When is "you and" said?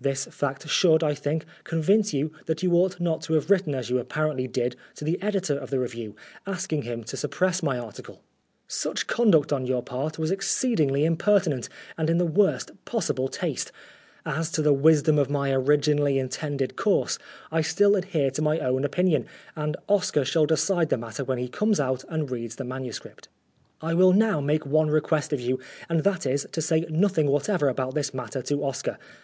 25.40-26.04